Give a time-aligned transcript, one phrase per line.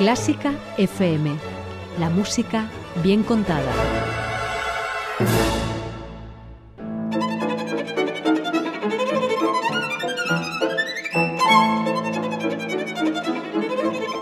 [0.00, 1.30] Clásica FM.
[1.98, 2.70] La música
[3.02, 3.70] bien contada.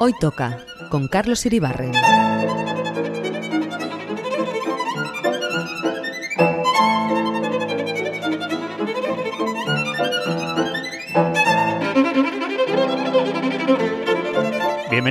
[0.00, 0.58] Hoy toca
[0.90, 1.92] con Carlos Iribarren.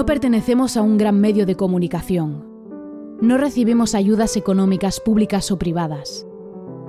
[0.00, 2.42] No pertenecemos a un gran medio de comunicación.
[3.20, 6.26] No recibimos ayudas económicas públicas o privadas.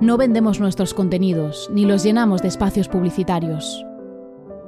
[0.00, 3.84] No vendemos nuestros contenidos ni los llenamos de espacios publicitarios.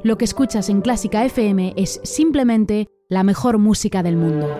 [0.03, 4.55] Lo que escuchas en Clásica FM es simplemente la mejor música del mundo.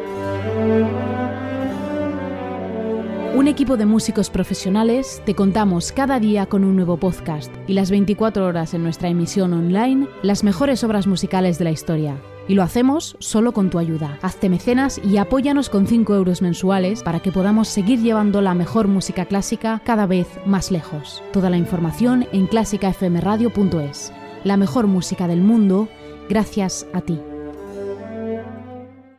[3.37, 7.91] Un equipo de músicos profesionales te contamos cada día con un nuevo podcast y las
[7.91, 12.19] 24 horas en nuestra emisión online las mejores obras musicales de la historia.
[12.47, 14.19] Y lo hacemos solo con tu ayuda.
[14.21, 18.87] Hazte mecenas y apóyanos con 5 euros mensuales para que podamos seguir llevando la mejor
[18.87, 21.23] música clásica cada vez más lejos.
[21.33, 24.13] Toda la información en clásicafmradio.es.
[24.45, 25.89] La mejor música del mundo,
[26.29, 27.19] gracias a ti.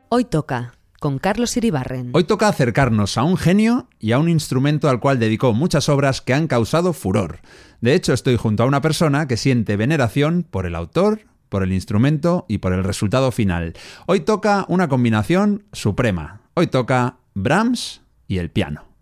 [0.09, 2.11] Hoy toca con Carlos Iribarren.
[2.13, 6.21] Hoy toca acercarnos a un genio y a un instrumento al cual dedicó muchas obras
[6.21, 7.39] que han causado furor.
[7.81, 11.21] De hecho, estoy junto a una persona que siente veneración por el autor,
[11.55, 13.75] por el instrumento y por el resultado final.
[14.07, 16.41] Hoy toca una combinación suprema.
[16.53, 18.94] Hoy toca Brahms y el piano.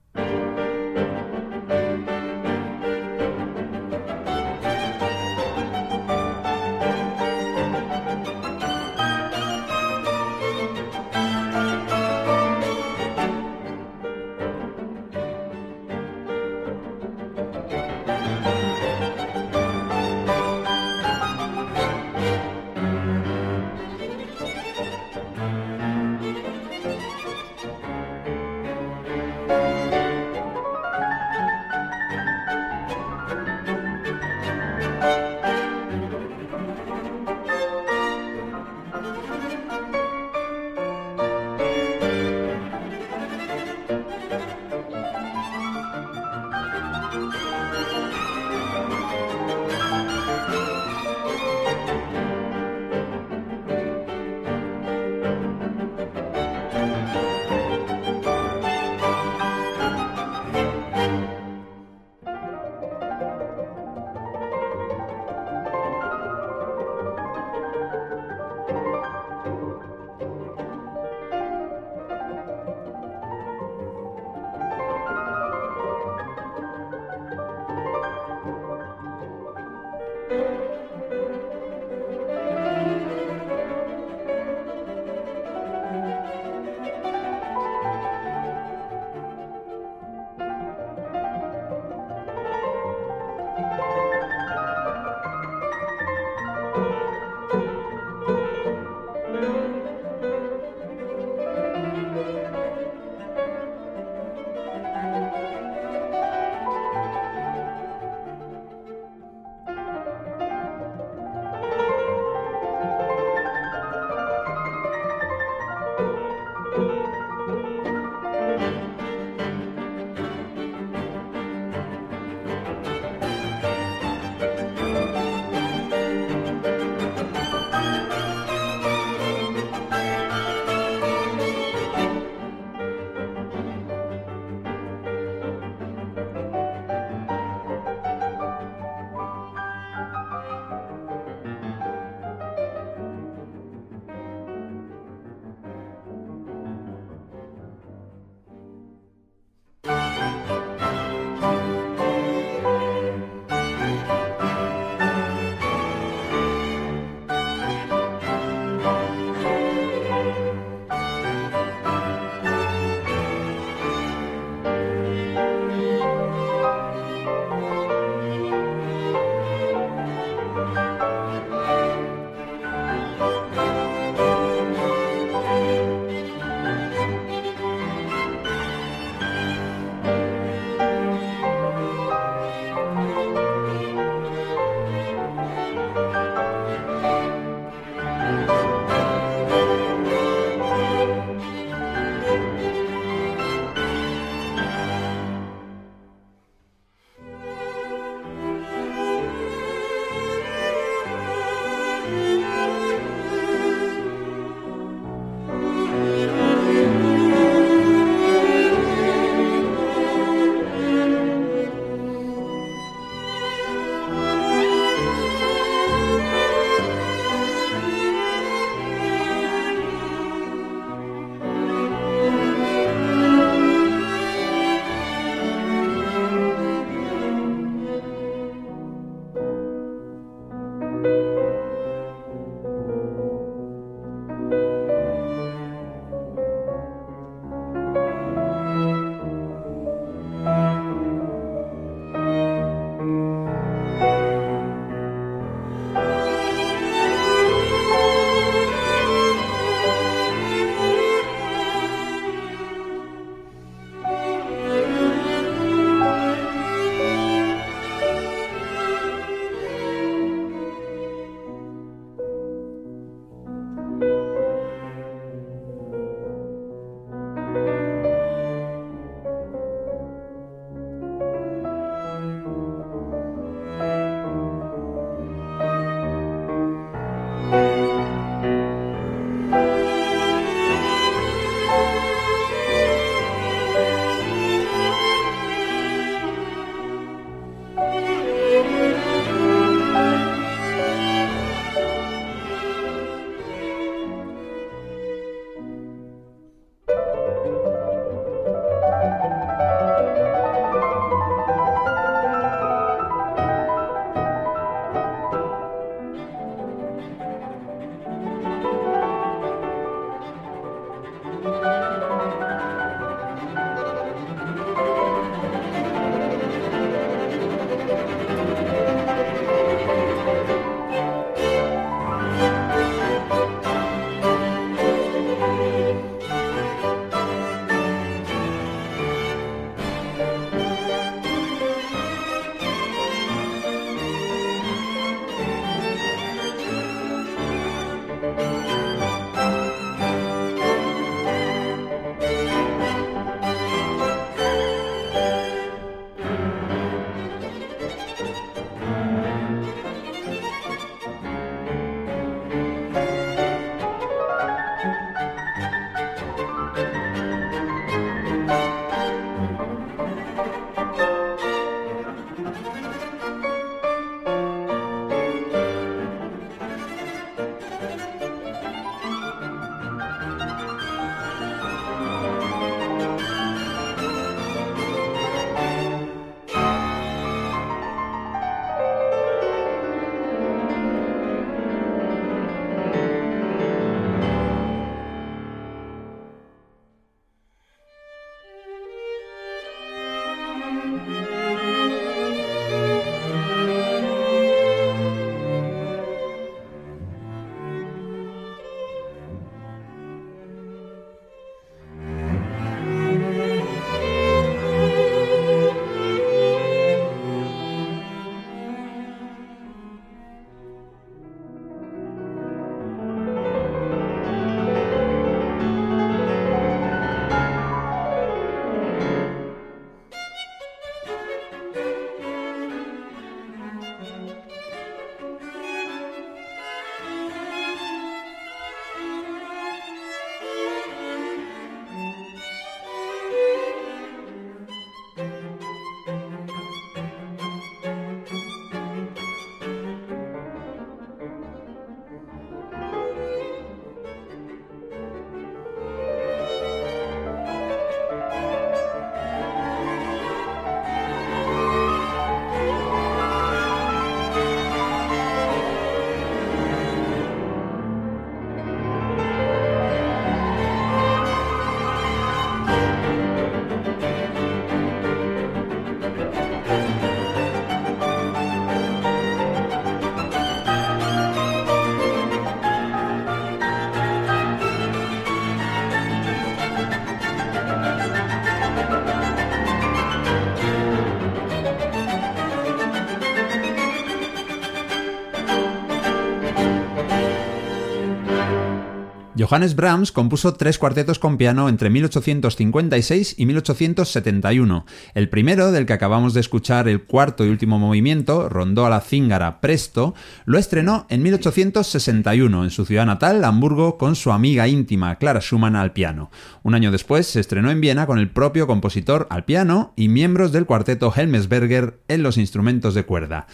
[489.53, 494.83] Johannes Brahms compuso tres cuartetos con piano entre 1856 y 1871.
[495.13, 498.99] El primero, del que acabamos de escuchar el cuarto y último movimiento, rondó a la
[498.99, 505.17] Zingara Presto, lo estrenó en 1861 en su ciudad natal, Hamburgo, con su amiga íntima
[505.17, 506.31] Clara Schumann al piano.
[506.63, 510.51] Un año después se estrenó en Viena con el propio compositor al piano y miembros
[510.51, 513.45] del cuarteto Helmesberger en los instrumentos de cuerda.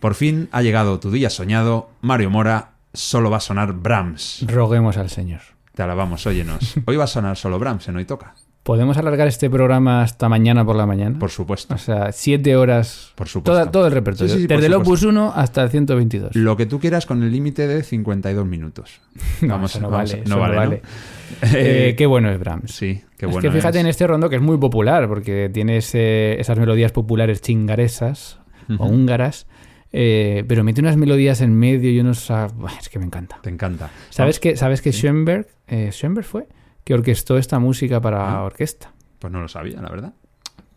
[0.00, 4.44] Por fin ha llegado tu día soñado, Mario Mora, solo va a sonar Brahms.
[4.46, 5.40] Roguemos al Señor.
[5.74, 6.74] Te alabamos, óyenos.
[6.86, 8.34] Hoy va a sonar solo Brahms en Hoy Toca.
[8.62, 11.18] ¿Podemos alargar este programa hasta mañana por la mañana?
[11.18, 11.74] Por supuesto.
[11.74, 13.10] O sea, siete horas.
[13.14, 13.70] Por supuesto.
[13.70, 14.28] todo el repertorio.
[14.28, 14.74] Sí, sí, sí, por Desde el.
[14.74, 16.36] Opus 1 hasta el 122.
[16.36, 19.00] Lo que tú quieras con el límite de 52 minutos.
[19.40, 20.60] No, eso no vale, no eso no vale, ¿no?
[20.60, 20.82] vale.
[21.54, 22.72] Eh, qué bueno es Brahms.
[22.72, 23.40] Sí, qué es bueno.
[23.40, 23.84] que fíjate es.
[23.84, 28.40] en este rondo que es muy popular porque tiene ese- esas melodías populares chingaresas
[28.78, 29.46] o húngaras,
[29.92, 32.30] eh, pero mete unas melodías en medio y unos...
[32.30, 32.48] ah,
[32.80, 33.38] es que me encanta.
[33.42, 33.90] Te encanta.
[34.10, 36.46] ¿Sabes que, ¿sabes que Schoenberg, eh, Schoenberg fue?
[36.84, 38.42] Que orquestó esta música para Ah.
[38.42, 38.92] orquesta.
[39.18, 40.12] Pues no lo sabía, la verdad.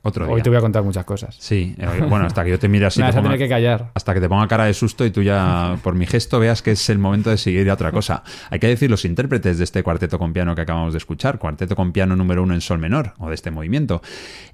[0.06, 0.34] Otro día.
[0.36, 1.34] Hoy te voy a contar muchas cosas.
[1.40, 3.92] Sí, eh, bueno, hasta que yo te mire así, Me vas ponga- que callar.
[3.94, 6.72] hasta que te ponga cara de susto y tú ya, por mi gesto, veas que
[6.72, 8.22] es el momento de seguir a otra cosa.
[8.50, 11.78] Hay que decir los intérpretes de este cuarteto con piano que acabamos de escuchar, cuarteto
[11.78, 14.02] con piano número uno en sol menor, o de este movimiento.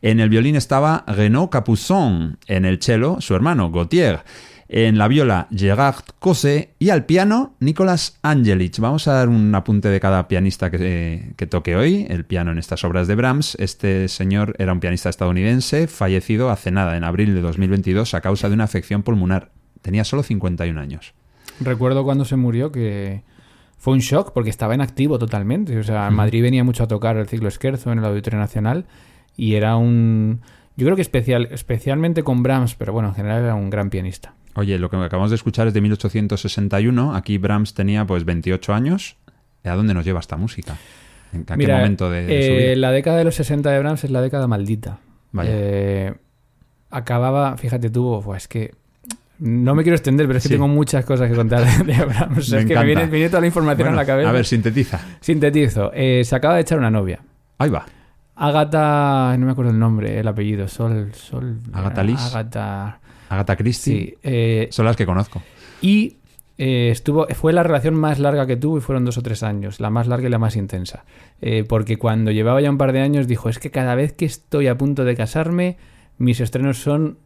[0.03, 4.19] En el violín estaba Renaud Capuçon, en el cello su hermano Gautier,
[4.69, 8.79] en la viola Gerard Cose y al piano Nicolas Angelich.
[8.79, 12.59] Vamos a dar un apunte de cada pianista que, que toque hoy, el piano en
[12.59, 13.55] estas obras de Brahms.
[13.59, 18.47] Este señor era un pianista estadounidense, fallecido hace nada, en abril de 2022, a causa
[18.47, 19.49] de una afección pulmonar.
[19.81, 21.13] Tenía solo 51 años.
[21.59, 23.23] Recuerdo cuando se murió que
[23.79, 25.79] fue un shock porque estaba en activo totalmente.
[25.79, 28.85] O sea, en Madrid venía mucho a tocar el ciclo Esquerzo en el Auditorio Nacional
[29.35, 30.41] y era un...
[30.77, 34.33] Yo creo que especial, especialmente con Brahms, pero bueno, en general era un gran pianista.
[34.55, 37.15] Oye, lo que acabamos de escuchar es de 1861.
[37.15, 39.15] Aquí Brahms tenía pues 28 años.
[39.63, 40.75] ¿A dónde nos lleva esta música?
[41.33, 42.75] ¿En qué Mira, momento de, de su eh, vida?
[42.77, 44.99] la década de los 60 de Brahms es la década maldita.
[45.31, 45.49] Vaya.
[45.53, 46.13] Eh,
[46.89, 48.73] acababa, fíjate tú, pues es que
[49.37, 50.55] no me quiero extender, pero es que Sí.
[50.55, 52.49] tengo muchas cosas que contar de Brahms.
[52.51, 54.29] Me es que me viene, me viene toda la información Bueno, en la cabeza.
[54.29, 54.99] A ver, sintetiza.
[55.21, 55.91] Sintetizo.
[55.93, 57.19] Eh, se acaba de echar una novia.
[57.59, 57.85] Ahí va.
[58.35, 61.57] Agatha, no me acuerdo el nombre, el apellido, Sol, Sol.
[61.73, 62.33] Agatha Liss.
[62.33, 63.93] Agatha, Agatha Christie.
[64.11, 64.17] sí.
[64.23, 65.41] eh, Son las que conozco.
[65.81, 66.17] y
[66.61, 69.79] eh, estuvo, fue la relación más larga que tuvo y fueron dos o tres años,
[69.79, 71.05] la más larga y la más intensa.
[71.41, 74.25] Eh, porque cuando llevaba ya un par de años dijo, es que cada vez que
[74.25, 75.77] estoy a punto de casarme,
[76.17, 77.17] mis estrenos son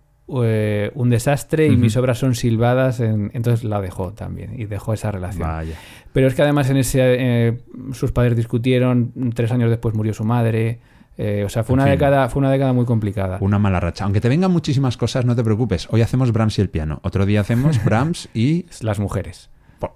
[0.43, 2.99] eh, un desastre y mis obras son silbadas.
[2.99, 5.47] en- Entonces la dejó también y dejó esa relación.
[5.47, 5.73] Vaya.
[6.13, 7.57] Pero es que además en ese
[7.93, 10.79] sus padres discutieron, tres años después murió su madre.
[11.17, 11.91] Eh, o sea, fue En una fin.
[11.93, 13.37] década, fue una década muy complicada.
[13.41, 14.03] Una mala racha.
[14.05, 15.87] Aunque te vengan muchísimas cosas, no te preocupes.
[15.91, 16.99] Hoy hacemos Brahms y el piano.
[17.03, 18.65] Otro día hacemos Brahms y...
[18.81, 19.49] Las mujeres.
[19.79, 19.91] Pues,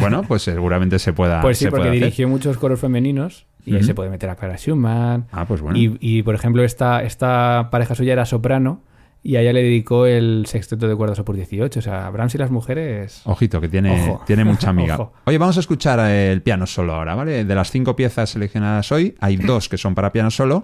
[0.00, 2.00] bueno, pues seguramente se pueda Pues sí, se porque hacer.
[2.00, 5.26] dirigió muchos coros femeninos y ahí se puede meter a Clara Schumann.
[5.32, 5.78] Ah, pues bueno.
[5.78, 8.80] Y, y, por ejemplo, esta, esta pareja suya era soprano
[9.22, 11.78] y a ella le dedicó el sexteto de cuerdas opus 18.
[11.78, 13.22] O sea, Brahms y las mujeres.
[13.24, 14.22] Ojito, que tiene, Ojo.
[14.26, 14.98] tiene mucha amiga.
[15.24, 17.44] Oye, vamos a escuchar el piano solo ahora, ¿vale?
[17.44, 20.62] De las cinco piezas seleccionadas hoy, hay dos que son para piano solo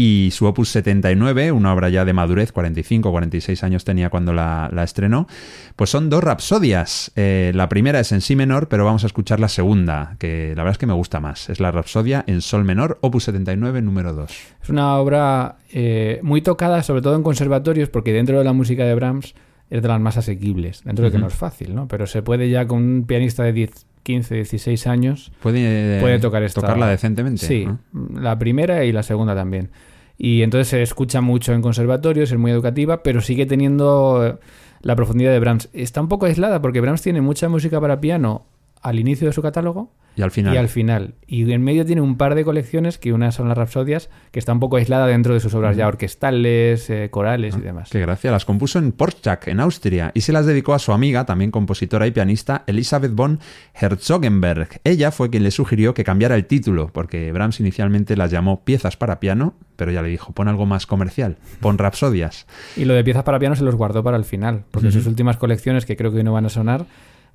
[0.00, 4.70] y su opus 79, una obra ya de madurez, 45, 46 años tenía cuando la,
[4.72, 5.26] la estrenó,
[5.74, 7.10] pues son dos rapsodias.
[7.16, 10.62] Eh, la primera es en si menor, pero vamos a escuchar la segunda, que la
[10.62, 11.50] verdad es que me gusta más.
[11.50, 14.30] Es la rapsodia en sol menor, opus 79, número 2.
[14.62, 18.84] Es una obra eh, muy tocada, sobre todo en conservatorios, porque dentro de la música
[18.84, 19.34] de Brahms
[19.68, 20.84] es de las más asequibles.
[20.84, 21.88] Dentro de que no es fácil, ¿no?
[21.88, 25.32] Pero se puede ya con un pianista de 10, 15, 16 años.
[25.42, 27.44] ¿Puede, Puede tocar esta- tocarla decentemente?
[27.44, 27.80] Sí, ¿no?
[28.20, 29.70] la primera y la segunda también.
[30.18, 34.36] Y entonces se escucha mucho en conservatorios, es muy educativa, pero sigue teniendo eh,
[34.82, 35.70] la profundidad de Brahms.
[35.72, 38.44] Está un poco aislada porque Brahms tiene mucha música para piano
[38.82, 40.54] al inicio de su catálogo Y al final.
[40.54, 41.14] y al final.
[41.26, 44.52] Y en medio tiene un par de colecciones, que una son las Rapsodias, que está
[44.52, 47.88] un poco aislada dentro de sus obras ya orquestales, eh, corales y demás.
[47.88, 50.92] Ah, Qué gracia, las compuso en Porschak, en Austria, y se las dedicó a su
[50.92, 53.38] amiga, también compositora y pianista, Elisabeth von
[53.74, 54.80] Herzogenberg.
[54.84, 58.96] Ella fue quien le sugirió que cambiara el título, porque Brahms inicialmente las llamó piezas
[58.96, 62.46] para piano, pero ella le dijo, pon algo más comercial, pon rapsodias.
[62.76, 65.36] Y lo de piezas para piano se los guardó para el final, porque sus últimas
[65.36, 66.86] colecciones, que creo que hoy no van a sonar,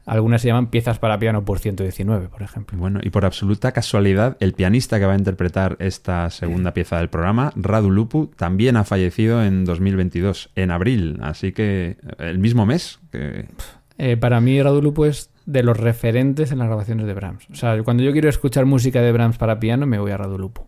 [0.06, 2.78] algunas se llaman piezas para piano por 119, por ejemplo.
[2.78, 7.10] Bueno, y por absoluta casualidad, el pianista que va a interpretar esta segunda pieza del
[7.10, 13.00] programa, Radu Lupu, también ha fallecido en 2022, en abril, así que el mismo mes
[13.12, 13.48] que...
[13.98, 17.48] Eh, para mí, Radu Lupo es de los referentes en las grabaciones de Brahms.
[17.52, 20.38] O sea, cuando yo quiero escuchar música de Brahms para piano, me voy a Radu
[20.38, 20.68] Lupo.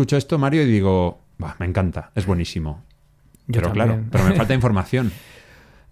[0.00, 2.82] Escucho esto, Mario, y digo, "Buah, me encanta, es buenísimo.
[3.46, 5.12] Yo pero claro, pero me falta información.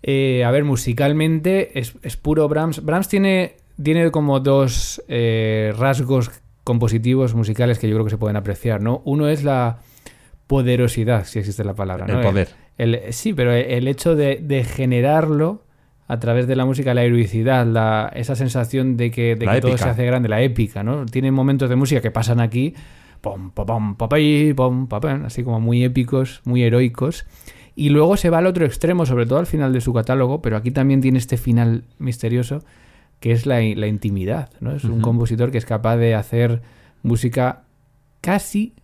[0.00, 2.84] Eh, a ver, musicalmente es, es puro Brahms.
[2.84, 6.30] Brahms tiene, tiene como dos eh, rasgos
[6.62, 9.02] compositivos musicales que yo creo que se pueden apreciar, ¿no?
[9.04, 9.78] Uno es la
[10.46, 12.06] poderosidad, si existe la palabra.
[12.06, 12.20] ¿no?
[12.20, 12.48] El poder.
[12.76, 15.64] El- sí, pero el hecho de, de generarlo
[16.06, 19.76] a través de la música, la heroicidad, la, esa sensación de que, de que todo
[19.78, 21.06] se hace grande, la épica, ¿no?
[21.06, 22.74] Tiene momentos de música que pasan aquí,
[23.20, 24.88] pom, pom, pom,
[25.24, 27.26] así como muy épicos, muy heroicos.
[27.74, 30.56] Y luego se va al otro extremo, sobre todo al final de su catálogo, pero
[30.56, 32.64] aquí también tiene este final misterioso,
[33.20, 34.72] que es la, la intimidad, ¿no?
[34.72, 36.62] Es un compositor que es capaz de hacer
[37.02, 37.62] música
[38.20, 38.74] casi,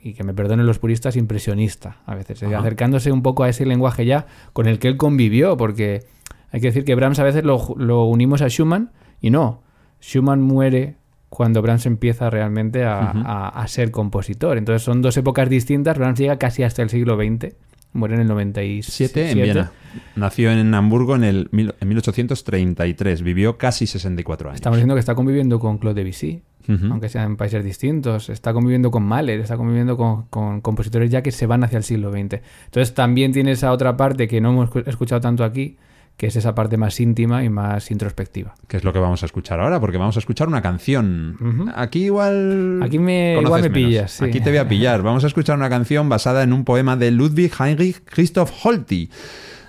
[0.00, 3.66] y que me perdonen los puristas, impresionista a veces, eh, acercándose un poco a ese
[3.66, 6.04] lenguaje ya con el que él convivió, porque
[6.52, 9.62] hay que decir que Brahms a veces lo, lo unimos a Schumann, y no,
[10.00, 10.96] Schumann muere
[11.36, 14.56] cuando Brahms empieza realmente a, a- a ser compositor.
[14.56, 17.54] Entonces son dos épocas distintas, Brahms llega casi hasta el siglo XX,
[17.92, 18.82] muere en el 97.
[18.90, 19.72] Siete en Viena.
[20.14, 23.22] Nació en Hamburgo en, el, en 1833.
[23.22, 24.56] Vivió casi 64 años.
[24.56, 26.86] Estamos diciendo que está conviviendo con Claude Debussy, Ujú.
[26.90, 28.28] aunque sean en países distintos.
[28.28, 31.84] Está conviviendo con Mahler, está conviviendo con, con compositores ya que se van hacia el
[31.84, 32.40] siglo XX.
[32.66, 35.76] Entonces también tiene esa otra parte que no hemos escu- escuchado tanto aquí,
[36.16, 38.54] que es esa parte más íntima y más introspectiva.
[38.68, 41.36] Que es lo que vamos a escuchar ahora, porque vamos a escuchar una canción.
[41.74, 42.80] Aquí igual.
[42.82, 44.24] Aquí me- igual me pillas, sí.
[44.24, 45.02] Aquí te voy a pillar.
[45.02, 49.10] Vamos a escuchar una canción basada en un poema de Ludwig Heinrich Christoph Holti.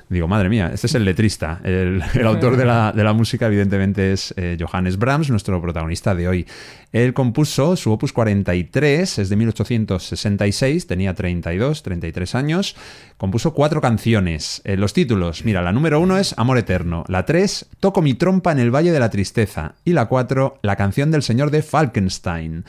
[0.10, 1.60] Digo, madre mía, este es el letrista.
[1.66, 6.30] El, autor de la, de la música, evidentemente, es eh, Johannes Brahms, nuestro protagonista de
[6.30, 6.48] hoy.
[6.94, 12.76] Él compuso su opus 43, es de 1866, tenía 32, 33 años.
[13.18, 14.62] Compuso cuatro canciones.
[14.64, 17.04] Eh, los títulos, mira, la número uno es Amor Eterno.
[17.10, 19.76] La tres, Toco mi trompa en el Valle de la Tristeza.
[19.84, 22.64] Y la cuatro, La canción del Señor de Falkenstein.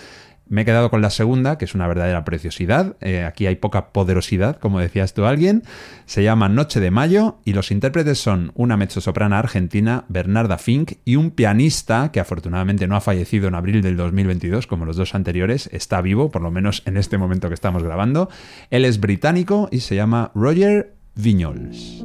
[0.49, 2.97] Me he quedado con la segunda, que es una verdadera preciosidad.
[3.01, 5.63] Eh, aquí hay poca poderosidad, como decías tú alguien.
[6.07, 11.17] Se llama Noche de Mayo y los intérpretes son una mezzosoprana argentina, Bernarda Fink, y
[11.17, 15.69] un pianista que afortunadamente no ha fallecido en abril del 2022, como los dos anteriores.
[15.73, 18.31] Está vivo, por lo menos en este momento que estamos grabando.
[18.71, 22.05] Él es británico y se llama Roger Vignoles.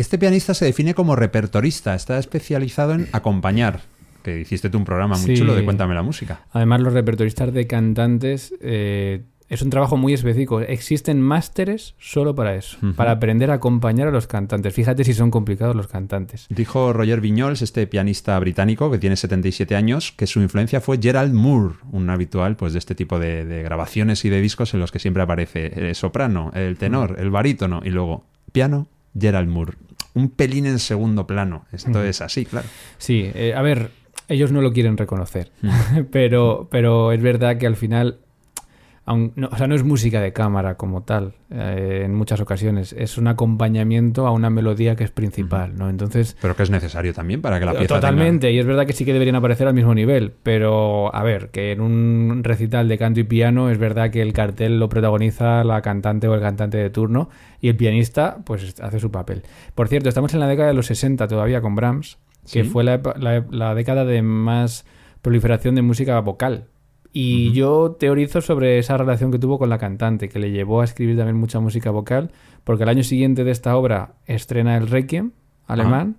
[0.00, 3.82] Este pianista se define como repertorista, está especializado en acompañar.
[4.22, 5.34] Que hiciste tú un programa muy Sí.
[5.34, 6.40] chulo de Cuéntame la música.
[6.52, 10.60] Además, los repertoristas de cantantes eh, es un trabajo muy específico.
[10.62, 14.72] Existen másteres solo para eso, para aprender a acompañar a los cantantes.
[14.72, 16.46] Fíjate si son complicados los cantantes.
[16.48, 21.34] Dijo Roger Viñols, este pianista británico que tiene 77 años, que su influencia fue Gerald
[21.34, 24.92] Moore, un habitual pues, de este tipo de, de grabaciones y de discos en los
[24.92, 29.72] que siempre aparece el soprano, el tenor, el barítono y luego piano, Gerald Moore.
[30.14, 31.66] Un pelín en segundo plano.
[31.72, 32.66] Esto es así, claro.
[32.98, 33.90] Sí, eh, a ver,
[34.28, 35.52] ellos no lo quieren reconocer,
[36.10, 38.20] pero, pero es verdad que al final,
[39.10, 42.92] aun- no, o sea, no es música de cámara como tal, eh, en muchas ocasiones,
[42.92, 45.88] es un acompañamiento a una melodía que es principal, ¿no?
[45.90, 48.92] Entonces, Pero que es necesario también para que la pieza Totalmente, y es verdad que
[48.92, 52.98] sí que deberían aparecer al mismo nivel, pero a ver, que en un recital de
[52.98, 56.78] canto y piano es verdad que el cartel lo protagoniza la cantante o el cantante
[56.78, 57.28] de turno
[57.60, 59.42] y el pianista pues hace su papel.
[59.74, 62.18] Por cierto, estamos en la década de los 60 todavía con Brahms,
[62.50, 62.70] que Sí.
[62.70, 64.86] fue la, la- la década de más
[65.22, 66.64] proliferación de música vocal.
[67.12, 70.84] Y yo teorizo sobre esa relación que tuvo con la cantante, que le llevó a
[70.84, 72.30] escribir también mucha música vocal,
[72.62, 75.32] porque al año siguiente de esta obra estrena el Requiem
[75.66, 76.18] alemán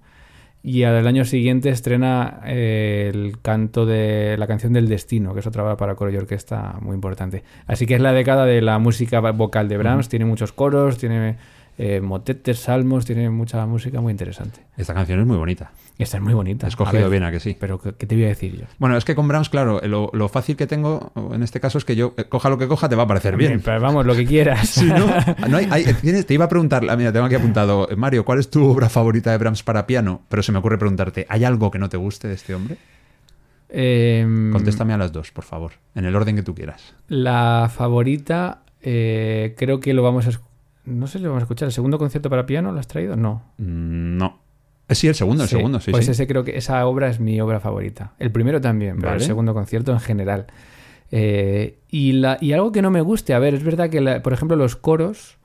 [0.63, 5.47] y al año siguiente estrena eh, el canto de la canción del destino, que es
[5.47, 7.43] otra obra para coro y orquesta muy importante.
[7.65, 11.37] Así que es la década de la música vocal de Brahms, tiene muchos coros, tiene
[11.83, 14.59] eh, motetes, salmos, tiene mucha música muy interesante.
[14.77, 15.71] Esta canción es muy bonita.
[15.97, 16.67] Esta es muy bonita.
[16.67, 17.57] Escogido bien, ¿a que sí?
[17.59, 18.65] Pero ¿qué, te voy a decir yo?
[18.77, 21.85] Bueno, es que con Brahms, claro, lo, lo fácil que tengo en este caso es
[21.85, 23.61] que yo, eh, coja lo que coja, te va a parecer bien.
[23.65, 24.69] Pero vamos, lo que quieras.
[24.69, 25.07] Sí, ¿no?
[25.49, 28.37] No hay- hay- tienes- te iba a preguntar, mira, tengo aquí apuntado, eh, Mario, ¿cuál
[28.39, 30.21] es tu obra favorita de Brahms para piano?
[30.29, 32.77] Pero se me ocurre preguntarte, ¿hay algo que no te guste de este hombre?
[33.69, 36.93] Em, Contéstame a las dos, por favor, en el orden que tú quieras.
[37.07, 40.31] La favorita, eh, creo que lo vamos a...
[40.85, 41.67] No sé si lo vamos a escuchar.
[41.67, 43.15] ¿El segundo concierto para piano lo has traído?
[43.15, 43.43] No.
[43.57, 44.39] Mm, No.
[44.87, 46.11] Eh, sí, el segundo, el Sí, segundo, sí, Pues sí.
[46.11, 48.11] ese creo que esa obra es mi obra favorita.
[48.19, 49.21] El primero también, pero Vale.
[49.21, 50.47] el segundo concierto en general.
[51.11, 54.21] Eh, y, la, y algo que no me guste, a ver, es verdad que, la-
[54.21, 55.37] por ejemplo, los coros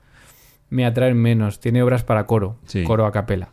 [0.69, 1.59] me atraen menos.
[1.61, 2.83] Tiene obras para coro, Sí.
[2.83, 3.49] coro a capela,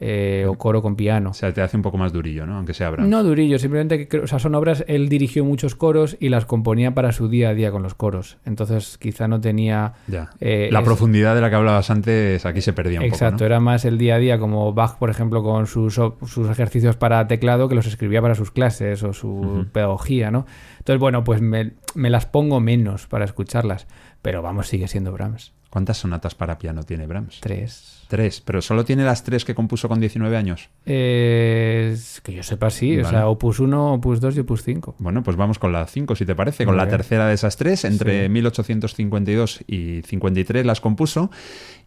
[0.00, 1.30] eh, o coro con piano.
[1.30, 2.56] O sea, te hace un poco más durillo, ¿no?
[2.56, 3.08] Aunque sea Brahms.
[3.10, 6.94] No durillo, simplemente que o sea, son obras, él dirigió muchos coros y las componía
[6.94, 8.38] para su día a día con los coros.
[8.44, 9.94] Entonces quizá no tenía...
[10.06, 10.30] Ya.
[10.40, 13.40] eh, la es- profundidad de la que hablabas antes aquí se perdía un Exacto, poco,
[13.42, 13.46] ¿no?
[13.46, 17.26] era más el día a día, como Bach, por ejemplo, con sus, sus ejercicios para
[17.26, 20.46] teclado, que los escribía para sus clases o su pedagogía, ¿no?
[20.78, 23.86] Entonces, bueno, pues me, me las pongo menos para escucharlas,
[24.22, 25.52] pero vamos, sigue siendo Brahms.
[25.70, 27.40] ¿Cuántas sonatas para piano tiene Brahms?
[27.40, 27.97] Tres.
[28.08, 30.70] Tres, pero solo tiene las tres que compuso con 19 años.
[30.86, 34.96] Eh, es que yo sepa, sí, o sea, Opus 1, Opus 2 y Opus 5.
[34.98, 37.84] Bueno, pues vamos con la 5, si te parece, con la tercera de esas tres.
[37.84, 38.28] Entre Sí.
[38.30, 41.30] 1852 y 53 las compuso.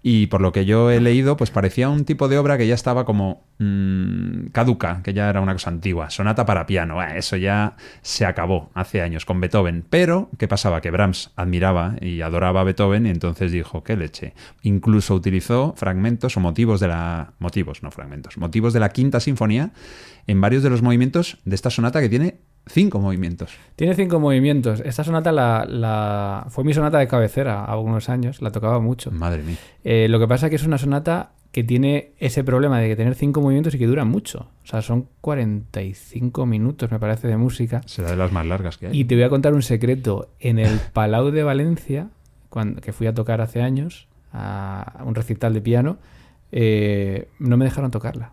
[0.04, 2.74] Y por lo que yo he leído, pues parecía un tipo de obra que ya
[2.74, 6.10] estaba como mm, caduca, que ya era una cosa antigua.
[6.10, 9.84] Sonata para piano, eso ya se acabó hace años con Beethoven.
[9.90, 10.82] Pero, ¿qué pasaba?
[10.82, 14.34] Que Brahms admiraba y adoraba a Beethoven y entonces dijo, qué leche.
[14.64, 17.34] Incluso utilizó fragmentos o motivos de la...
[17.40, 18.38] Motivos, no fragmentos.
[18.38, 19.72] Motivos de la quinta sinfonía
[20.28, 23.52] en varios de los movimientos de esta sonata que tiene cinco movimientos.
[23.76, 24.82] Tiene cinco movimientos.
[24.86, 29.12] Esta sonata la, la- fue mi sonata de cabecera algunos años, la tocaba mucho.
[29.12, 29.58] Madre mía.
[29.84, 32.96] Eh, lo que pasa es que es una sonata que tiene ese problema de que
[32.96, 34.48] tener cinco movimientos y que dura mucho.
[34.64, 37.82] O sea, son 45 minutos, me parece, de música.
[37.86, 39.00] Será de las más largas que hay.
[39.00, 40.30] Y te voy a contar un secreto.
[40.40, 42.10] En el Palau de Valencia,
[42.50, 45.98] cuando, que fui a tocar hace años, a un recital de piano,
[46.52, 48.32] eh, no me dejaron tocarla.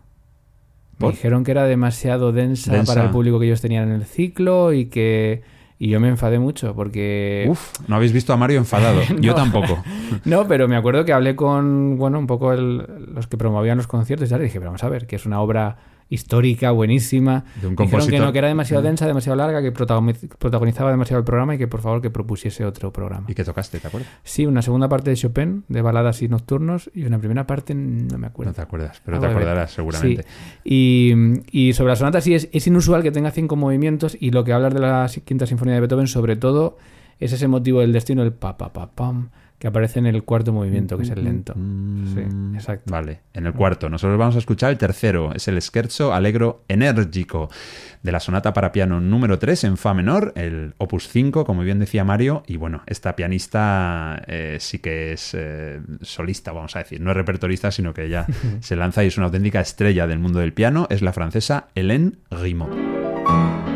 [0.99, 2.93] Me dijeron que era demasiado densa, Densa.
[2.93, 5.41] para el público que ellos tenían en el ciclo y que...
[5.81, 7.45] Y yo me enfadé mucho porque...
[7.47, 8.99] Uf, no habéis visto a Mario enfadado.
[9.21, 9.81] Yo tampoco.
[10.25, 12.85] No, pero me acuerdo que hablé con, bueno, un poco el-
[13.15, 15.25] los que promovían los conciertos y tal, y dije, pero vamos a ver, que es
[15.25, 15.77] una obra
[16.09, 17.45] histórica, buenísima.
[17.61, 21.19] De un Dijeron que no, que era demasiado densa, demasiado larga, que protagoni- protagonizaba demasiado
[21.19, 23.25] el programa y que por favor que propusiese otro programa.
[23.27, 23.79] ¿Y qué tocaste?
[23.79, 24.09] ¿Te acuerdas?
[24.23, 28.17] Sí, una segunda parte de Chopin, de baladas y nocturnos, y una primera parte, no
[28.17, 28.51] me acuerdo.
[28.51, 30.23] No te acuerdas, pero Ah, te acordarás seguramente.
[30.23, 30.29] Sí.
[31.51, 34.43] Y, y sobre la sonata sí es, es inusual que tenga cinco movimientos y lo
[34.43, 36.77] que hablas de la quinta sinfonía de Beethoven sobre todo
[37.19, 40.53] es ese motivo del destino, el pa pa pa pam, que aparece en el cuarto
[40.53, 41.53] movimiento, que es el lento.
[41.53, 42.21] Sí,
[42.55, 42.89] exacto.
[42.89, 42.91] Mm.
[42.91, 43.89] Vale, en el cuarto.
[43.89, 45.33] Nosotros vamos a escuchar el tercero.
[45.35, 47.49] Es el scherzo allegro enérgico
[48.01, 51.79] de la sonata para piano número 3 en fa menor, el opus 5, como bien
[51.79, 52.43] decía Mario.
[52.47, 57.01] Y bueno, esta pianista eh, sí que es eh, solista, vamos a decir.
[57.01, 58.25] No es repertorista, sino que ella
[58.61, 60.87] se lanza y es una auténtica estrella del mundo del piano.
[60.89, 63.68] Es la francesa Hélène Grimaud.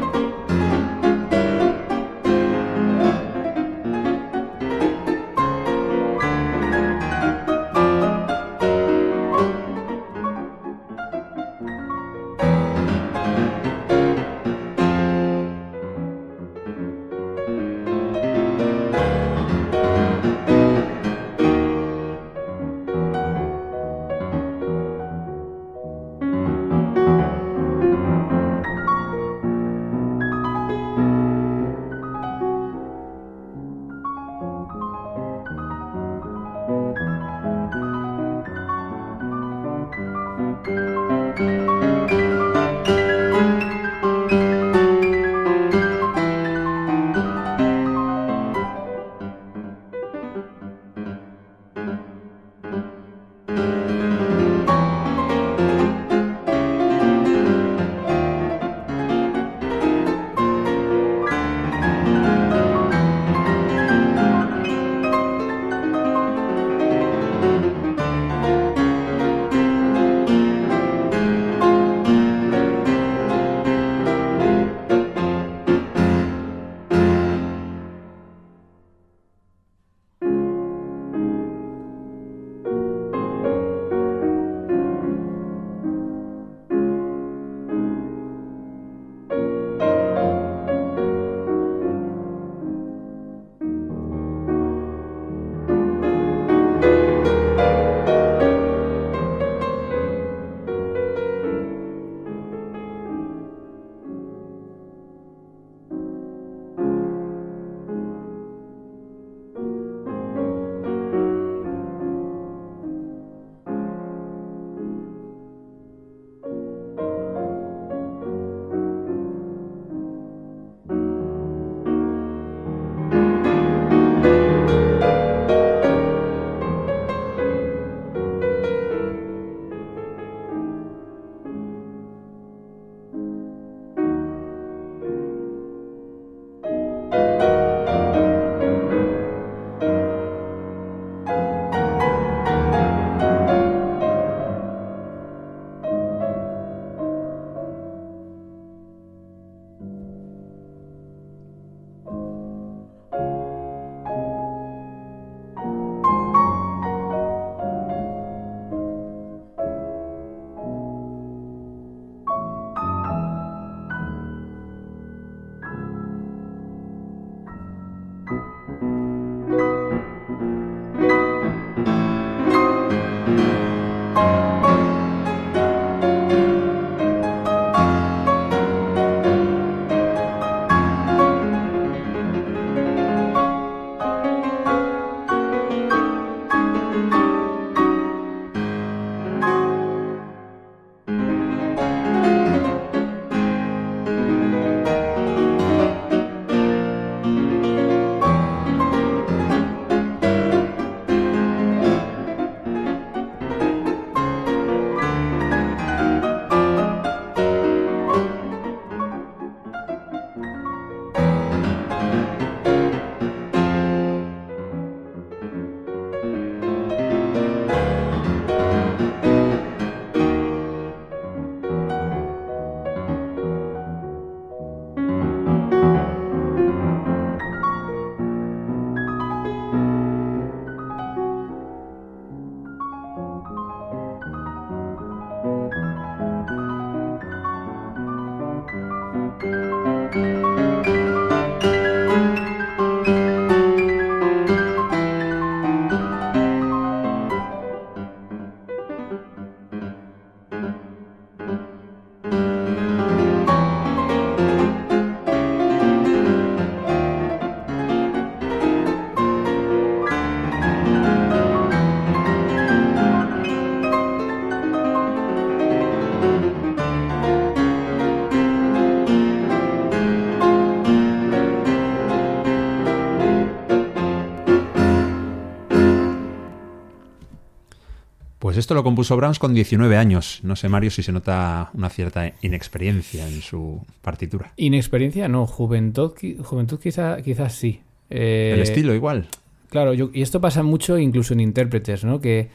[278.54, 280.40] Pues esto lo compuso Brahms con 19 años.
[280.44, 284.54] No sé, Mario, si se nota una cierta inexperiencia en su partitura.
[284.58, 285.48] Inexperiencia, no.
[285.48, 286.12] Juventud,
[286.44, 287.82] juventud quizá, quizás sí.
[288.12, 289.26] Eh, El estilo igual.
[289.72, 292.22] Claro, yo- y esto pasa mucho incluso en intérpretes, ¿no?
[292.22, 292.50] Que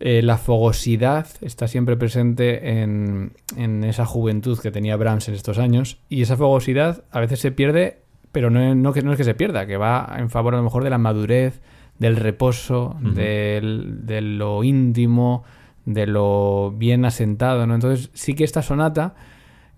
[0.00, 5.58] eh, la fogosidad está siempre presente en, en esa juventud que tenía Brahms en estos
[5.58, 5.98] años.
[6.08, 7.98] Y esa fogosidad a veces se pierde,
[8.32, 10.84] pero no, no, no es que se pierda, que va en favor a lo mejor
[10.84, 11.60] de la madurez,
[11.98, 15.44] del reposo, del- de lo íntimo,
[15.86, 17.74] de lo bien asentado, ¿no?
[17.74, 19.14] Entonces sí que esta sonata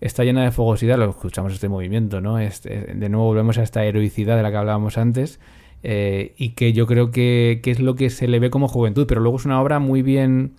[0.00, 2.38] está llena de fogosidad, lo escuchamos este movimiento, ¿no?
[2.38, 5.40] Este- de nuevo volvemos a esta heroicidad de la que hablábamos antes,
[5.82, 9.06] eh, y que yo creo que, que es lo que se le ve como juventud,
[9.06, 10.52] pero luego es una obra muy bien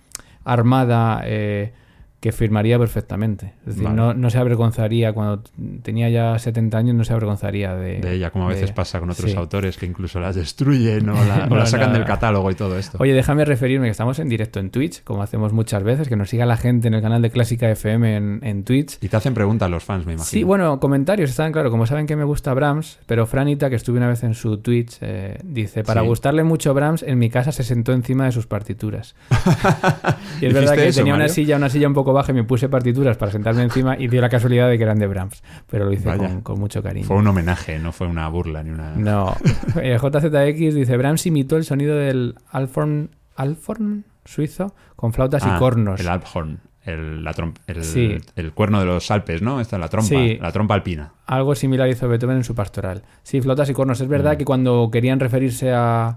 [0.44, 1.72] armada, eh,
[2.20, 3.54] que firmaría perfectamente.
[3.60, 3.96] Es decir, Vale.
[3.96, 5.42] no, no se avergonzaría, cuando
[5.82, 8.98] tenía ya 70 años, no se avergonzaría de, De ella, como a veces de- pasa
[8.98, 9.36] con otros sí.
[9.36, 12.54] autores que incluso las destruyen o la, o No, la sacan no, del catálogo y
[12.56, 12.98] todo esto.
[13.00, 16.28] Oye, déjame referirme que estamos en directo en Twitch, como hacemos muchas veces, que nos
[16.28, 18.98] siga la gente en el canal de Clásica FM en, en Twitch.
[19.00, 20.28] Y te hacen preguntas los fans, me imagino.
[20.28, 23.98] Sí, bueno, comentarios están, claro, como saben que me gusta Brahms, pero Franita, que estuve
[23.98, 26.06] una vez en su Twitch, eh, dice, para Sí.
[26.08, 29.14] gustarle mucho Brahms, en mi casa se sentó encima de sus partituras.
[30.40, 32.34] y es verdad ¿Hiciste que eso, tenía una silla, una silla un poco baja y
[32.34, 35.42] me puse partituras para sentarme encima y dio la casualidad de que eran de Brahms,
[35.70, 37.06] pero lo hice con, con mucho cariño.
[37.06, 38.94] Fue un homenaje, no fue una burla ni una.
[38.96, 39.34] No.
[39.80, 45.58] Eh, JZX dice, Brahms imitó el sonido del Alforn, Alforn suizo con flautas Ah, y
[45.58, 46.00] cornos.
[46.00, 47.34] El Alphorn, el, la
[47.66, 48.16] el, Sí.
[48.36, 49.60] el cuerno de los Alpes, ¿no?
[49.60, 50.38] Esta es la trompa, Sí.
[50.40, 51.12] la trompa alpina.
[51.26, 53.02] Algo similar hizo Beethoven en su pastoral.
[53.22, 54.00] Sí, flautas y cornos.
[54.00, 54.36] Es verdad Mm.
[54.38, 56.16] que cuando querían referirse a,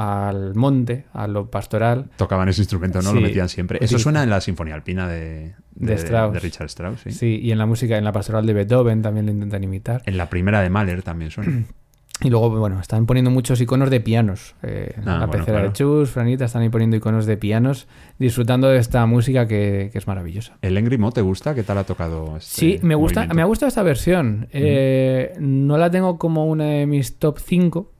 [0.00, 3.12] al monte, a lo pastoral, Tocaban ese instrumento, ¿no?
[3.12, 3.78] Lo metían siempre.
[3.82, 4.02] Eso Sí.
[4.04, 6.34] suena en la Sinfonía Alpina de, De Strauss.
[6.34, 7.10] de Richard Strauss, ¿sí?
[7.10, 7.40] sí.
[7.42, 10.02] y en la música, en la pastoral de Beethoven también lo intentan imitar.
[10.06, 11.64] En la primera de Mahler también suena.
[12.20, 14.56] Y luego, bueno, están poniendo muchos iconos de pianos.
[14.64, 15.66] Eh, Ah, la bueno, pecera claro.
[15.68, 17.86] de Chus, Franita, están ahí poniendo iconos de pianos,
[18.18, 20.58] disfrutando de esta música que, que es maravillosa.
[20.62, 21.54] ¿El Angry Mo te gusta?
[21.54, 23.34] ¿Qué tal ha tocado este Sí, me gusta, movimiento?
[23.36, 24.48] me ha gustado esta versión.
[24.50, 27.92] Eh, no la tengo como una de mis top 5,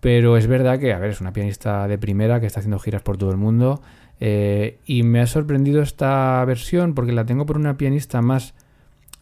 [0.00, 3.02] pero es verdad que, a ver, es una pianista de primera que está haciendo giras
[3.02, 3.82] por todo el mundo.
[4.22, 8.54] eh, y me ha sorprendido esta versión porque la tengo por una pianista más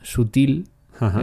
[0.03, 0.69] sutil.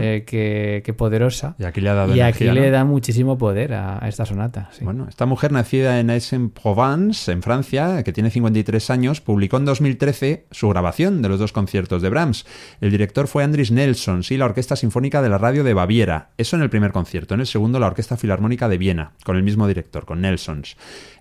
[0.00, 1.54] Eh, que, que poderosa.
[1.58, 4.70] y aquí le ha dado Y aquí le da muchísimo poder a, a esta sonata.
[4.72, 4.84] sí.
[4.84, 10.46] Bueno, esta mujer nacida en Aix-en-Provence, en Francia, que tiene 53 años, publicó en 2013
[10.50, 12.46] su grabación de los dos conciertos de Brahms.
[12.80, 16.30] El director fue Andris Nelson, sí, la Orquesta Sinfónica de la Radio de Baviera.
[16.38, 17.34] Eso en el primer concierto.
[17.34, 20.76] En el segundo, la Orquesta Filarmónica de Viena, con el mismo director, con Nelsons.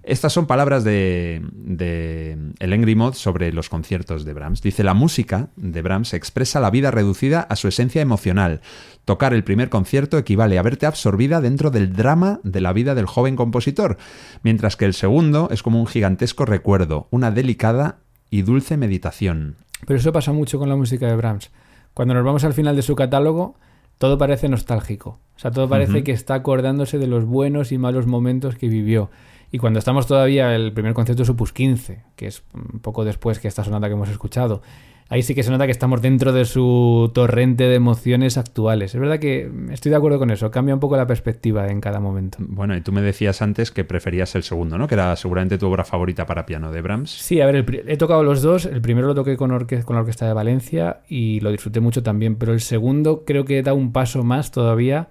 [0.07, 4.61] Estas son palabras de, de el Angry Mod sobre los conciertos de Brahms.
[4.61, 8.61] Dice, la música de Brahms expresa la vida reducida a su esencia emocional.
[9.03, 13.07] Tocar el primer concierto equivale a verte absorbida dentro del drama de la vida del
[13.07, 13.97] joven compositor,
[14.43, 17.97] mientras que el segundo es como un gigantesco recuerdo, una delicada
[18.29, 19.55] y dulce meditación.
[19.87, 21.49] Pero eso pasa mucho con la música de Brahms.
[21.95, 23.55] Cuando nos vamos al final de su catálogo,
[23.97, 25.19] todo parece nostálgico.
[25.35, 29.09] O sea, todo parece que está acordándose de los buenos y malos momentos que vivió.
[29.55, 33.39] Y cuando estamos todavía, el primer concierto es Opus 15, que es un poco después
[33.39, 34.61] que esta sonata que hemos escuchado,
[35.07, 38.93] ahí sí que se nota que estamos dentro de su torrente de emociones actuales.
[38.93, 42.01] Es verdad que estoy de acuerdo con eso, cambia un poco la perspectiva en cada
[42.01, 42.37] momento.
[42.41, 44.89] Bueno, y tú me decías antes que preferías el segundo, ¿no?
[44.89, 47.11] Que era seguramente tu obra favorita para piano de Brahms.
[47.11, 48.65] Sí, a ver, el he tocado los dos.
[48.65, 52.35] El primero lo toqué con, con la Orquesta de Valencia y lo disfruté mucho también,
[52.35, 55.07] pero el segundo creo que da un paso más todavía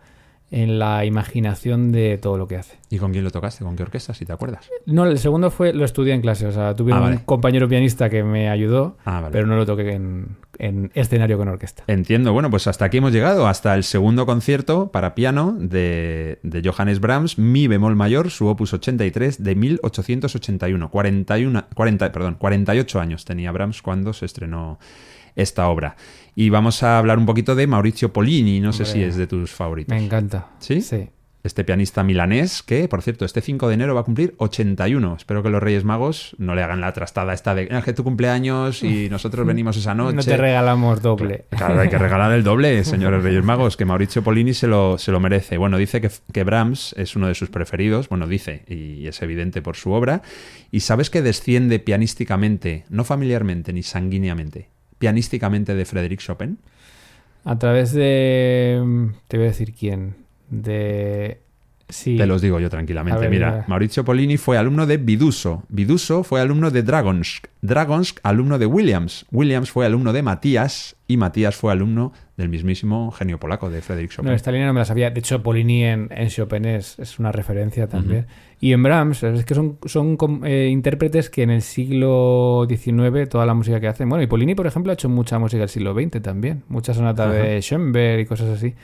[0.57, 2.77] en la imaginación de todo lo que hace.
[2.89, 3.65] ¿Y con quién lo tocaste?
[3.65, 4.71] ¿Con qué orquesta, si te acuerdas?
[4.87, 7.21] No, el segundo fue lo estudié en clase, o sea, tuve Ah, un vale.
[7.25, 9.33] compañero pianista que me ayudó, Ah, vale.
[9.33, 11.83] pero no lo toqué en, en escenario con orquesta.
[11.89, 16.63] Entiendo, bueno, pues hasta aquí hemos llegado, hasta el segundo concierto para piano de, de
[16.69, 20.89] Johannes Brahms, Mi bemol mayor, su opus 83 de 1881.
[20.91, 24.79] 41, 40, perdón, 48 años tenía Brahms cuando se estrenó
[25.37, 25.97] esta obra.
[26.35, 29.51] Y vamos a hablar un poquito de Maurizio Pollini, no sé si es de tus
[29.53, 29.97] favoritos.
[29.97, 30.49] Me encanta.
[30.59, 30.81] ¿Sí?
[30.81, 31.09] Sí.
[31.45, 35.17] Este pianista milanés que, por cierto, este 5 de enero va a cumplir 81.
[35.19, 38.03] Espero que los Reyes Magos no le hagan la trastada esta de "Ah, que tu
[38.03, 40.17] cumpleaños y nosotros venimos esa noche.
[40.17, 41.45] No te regalamos doble.
[41.51, 45.13] Claro, hay que regalar el doble, señores Reyes Magos, que Mauricio Polini se lo, se
[45.13, 45.59] lo merece.
[45.59, 49.61] Bueno, dice que, que Brahms es uno de sus preferidos, bueno, dice, y es evidente
[49.61, 50.23] por su obra.
[50.71, 54.71] Y sabes que desciende pianísticamente, no familiarmente ni sanguíneamente,
[55.05, 56.57] pianísticamente de Frédéric Chopin.
[57.45, 59.13] A través de...
[59.29, 60.17] Te voy a decir quién.
[60.49, 61.43] De
[61.91, 62.17] Sí.
[62.17, 63.21] Te los digo yo tranquilamente.
[63.21, 63.65] Ver, Mira, mira.
[63.69, 65.63] Mauricio Polini fue alumno de Viduso.
[65.69, 67.49] Viduso fue alumno de Dragonsk.
[67.61, 69.27] Dragonsk, alumno de Williams.
[69.31, 70.97] Williams fue alumno de Matías.
[71.07, 74.31] Y Matías fue alumno del mismísimo genio polaco de Frédéric Chopin.
[74.31, 75.11] No, esta línea no me la sabía.
[75.11, 78.27] De hecho, Polini en, en Chopin es, es una referencia también.
[78.61, 83.47] Y en Brahms, es que son, son eh, intérpretes que en el siglo XIX, toda
[83.47, 84.09] la música que hacen.
[84.09, 86.65] Bueno, y Polini, por ejemplo, ha hecho mucha música del siglo XX también.
[86.69, 88.75] Muchas sonatas de Schoenberg y cosas así.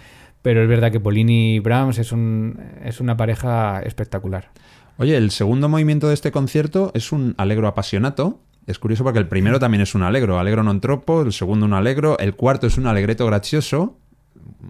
[0.43, 4.51] Pero es verdad que Polini y Brahms es, un, es una pareja espectacular.
[4.97, 8.41] Oye, el segundo movimiento de este concierto es un allegro apasionato.
[8.71, 11.75] Es curioso porque el primero también es un allegro, allegro non troppo, el segundo un
[11.75, 13.99] allegro, el cuarto es un allegretto gracioso,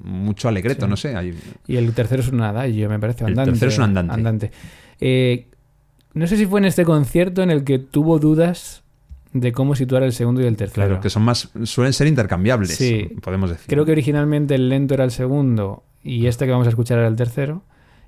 [0.03, 0.91] mucho alegreto, Sí.
[0.91, 1.15] no sé.
[1.15, 1.37] hay-
[1.67, 3.25] Y el tercero es un adagio, me parece.
[3.25, 4.51] El Andante, tercero es un andante.
[5.01, 5.49] Eh,
[6.15, 8.83] no sé si fue en este concierto en el que tuvo dudas
[9.33, 10.87] de cómo situar el segundo y el tercero.
[10.87, 13.11] Claro, que son más, suelen ser intercambiables, Sí.
[13.23, 13.67] podemos decir.
[13.69, 17.07] Creo que originalmente el lento era el segundo y este que vamos a escuchar era
[17.07, 17.63] el tercero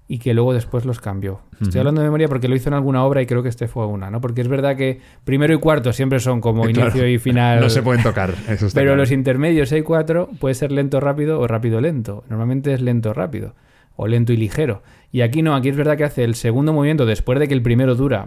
[0.08, 1.40] y que luego después los cambió.
[1.60, 3.86] Estoy hablando de memoria porque lo hizo en alguna obra y creo que este fue
[3.86, 4.20] una, ¿no?
[4.20, 6.80] Porque es verdad que primero y cuarto siempre son como claro.
[6.90, 7.60] inicio y final.
[7.60, 8.30] No se pueden tocar.
[8.48, 8.96] eso está Pero claro.
[8.96, 12.24] los intermedios 6 4 puede ser lento rápido o rápido lento.
[12.28, 13.54] Normalmente es lento rápido
[13.96, 14.82] o lento y ligero.
[15.12, 17.62] Y aquí no, aquí es verdad que hace el segundo movimiento después de que el
[17.62, 18.26] primero dura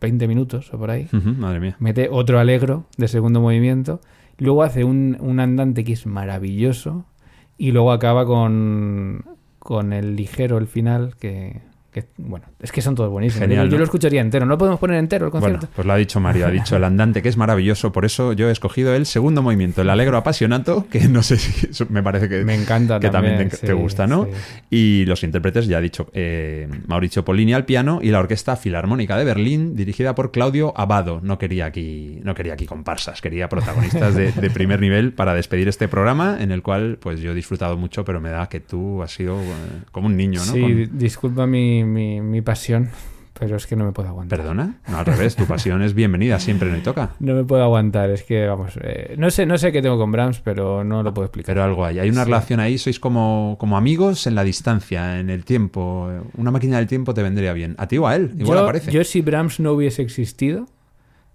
[0.00, 1.08] 20 minutos o por ahí.
[1.12, 1.76] Madre mía.
[1.80, 4.00] Mete otro alegro de segundo movimiento.
[4.38, 7.06] Luego hace un, un andante que es maravilloso.
[7.58, 9.24] Y luego acaba con,
[9.62, 11.60] con el ligero, el final, que,
[11.92, 13.42] que, bueno, es que son todos buenísimos.
[13.46, 13.78] Genial, yo, yo ¿no?
[13.80, 14.46] lo escucharía entero.
[14.46, 15.68] No lo podemos poner entero el Bueno, concierto.
[15.76, 17.92] pues lo ha dicho Mario, ha dicho el andante, que es maravilloso.
[17.92, 21.84] Por eso yo he escogido el segundo movimiento, el alegro apasionato, que no sé si
[21.90, 24.24] me parece que, Me encanta que también, también, te, sí, te gusta, ¿no?
[24.24, 24.30] sí.
[24.70, 29.16] Y los intérpretes, ya ha dicho, eh, Mauricio Polini al piano y la Orquesta Filarmónica
[29.16, 31.20] de Berlín, dirigida por Claudio Abado.
[31.22, 35.68] No quería aquí, no quería aquí comparsas, quería protagonistas de, de primer nivel para despedir
[35.68, 39.02] este programa, en el cual pues yo he disfrutado mucho, pero me da que tú
[39.02, 39.44] has sido eh,
[39.90, 40.52] como un niño, ¿no?
[40.52, 42.90] Sí, Con- di- disculpa mi, mi, mi pasión,
[43.38, 44.38] pero es que no me puedo aguantar.
[44.38, 44.76] ¿Perdona?
[44.88, 47.10] No, al revés, tu pasión es bienvenida, siempre no toca.
[47.20, 50.12] No me puedo aguantar, es que, vamos, eh, no sé no sé qué tengo con
[50.12, 51.54] Brahms, pero no lo puedo explicar.
[51.54, 51.98] Pero algo hay.
[51.98, 52.30] Hay una Sí.
[52.30, 56.08] relación ahí, sois como, como amigos en la distancia, en el tiempo.
[56.36, 57.74] Una máquina del tiempo te vendría bien.
[57.78, 58.90] A ti o a él, igual yo, aparece.
[58.92, 60.66] yo si Brahms no hubiese existido,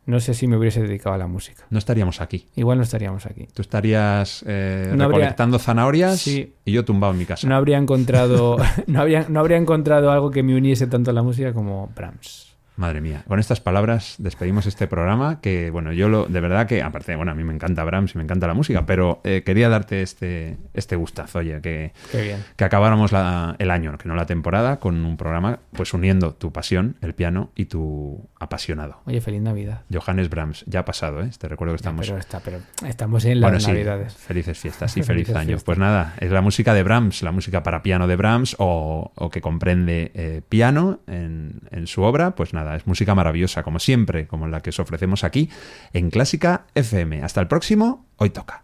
[0.08, 1.66] no sé si me hubiese dedicado a la música.
[1.70, 2.48] No estaríamos aquí.
[2.56, 3.48] Igual no estaríamos aquí.
[3.54, 6.54] Tú estarías eh, No habría- recolectando zanahorias Sí.
[6.66, 7.48] y yo tumbado en mi casa.
[7.48, 11.22] No habría encontrado, no habría, no habría encontrado algo que me uniese tanto a la
[11.24, 12.47] música como Brahms.
[12.78, 13.24] Madre mía.
[13.28, 17.32] Con estas palabras despedimos este programa que, bueno, yo lo, de verdad que, aparte, bueno,
[17.32, 20.58] a mí me encanta Brahms y me encanta la música, pero eh, quería darte este,
[20.74, 22.44] este gustazo, oye, que, bien.
[22.56, 26.52] que acabáramos la- el año, que no la temporada, con un programa pues uniendo tu
[26.54, 29.02] pasión, el piano, y tu apasionado.
[29.06, 29.82] Oye, feliz Navidad.
[29.92, 31.30] Johannes Brahms, ya ha pasado, ¿eh?
[31.38, 32.06] Te recuerdo que estamos...
[32.08, 34.14] Pero, está, pero estamos en las Bueno, sí, Navidades.
[34.16, 35.48] felices fiestas y feliz año.
[35.48, 35.64] fiestas.
[35.64, 39.30] Pues nada, es la música de Brahms, la música para piano de Brahms o, o
[39.30, 42.32] que comprende eh, piano en, en su obra.
[42.36, 45.50] Pues es música maravillosa, como siempre, como la que os ofrecemos aquí
[45.94, 47.24] en Clásica FM.
[47.24, 48.64] Hasta el próximo, hoy toca.